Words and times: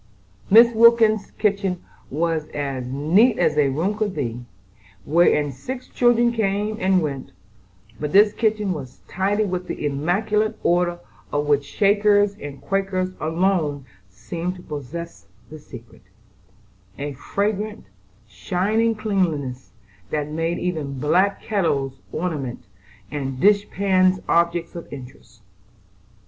Mrs. 0.49 0.73
Wilkins's 0.73 1.29
kitchen 1.29 1.85
was 2.09 2.47
as 2.55 2.87
neat 2.87 3.37
as 3.37 3.55
a 3.55 3.69
room 3.69 3.95
could 3.95 4.15
be, 4.15 4.43
wherein 5.05 5.51
six 5.51 5.87
children 5.89 6.31
came 6.31 6.77
and 6.79 7.03
went, 7.03 7.33
but 7.99 8.11
this 8.11 8.33
kitchen 8.33 8.71
was 8.73 9.01
tidy 9.07 9.43
with 9.45 9.67
the 9.67 9.85
immaculate 9.85 10.57
order 10.63 10.97
of 11.31 11.45
which 11.45 11.65
Shakers 11.69 12.33
and 12.39 12.59
Quakers 12.59 13.11
alone 13.19 13.85
seem 14.09 14.53
to 14.55 14.63
possess 14.63 15.27
the 15.51 15.59
secret,—a 15.59 17.13
fragrant, 17.13 17.85
shining 18.27 18.95
cleanliness, 18.95 19.71
that 20.09 20.27
made 20.29 20.57
even 20.57 20.97
black 20.97 21.43
kettles 21.43 21.99
ornamental 22.11 22.65
and 23.11 23.39
dish 23.39 23.69
pans 23.69 24.19
objects 24.27 24.73
of 24.75 24.91
interest. 24.91 25.43